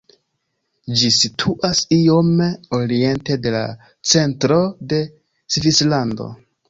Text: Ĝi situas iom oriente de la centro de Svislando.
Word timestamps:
Ĝi 1.01 1.09
situas 1.17 1.81
iom 1.97 2.31
oriente 2.77 3.37
de 3.45 3.53
la 3.57 3.63
centro 4.15 4.59
de 4.95 5.03
Svislando. 5.57 6.33